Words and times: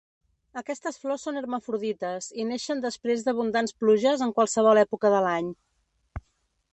Aquestes 0.59 0.95
flors 1.03 1.25
són 1.27 1.35
hermafrodites 1.41 2.29
i 2.43 2.47
neixen 2.51 2.81
després 2.85 3.25
d'abundants 3.27 3.75
pluges 3.83 4.25
en 4.27 4.33
qualsevol 4.39 4.81
època 4.85 5.13
de 5.17 5.21
l'any. 5.29 5.53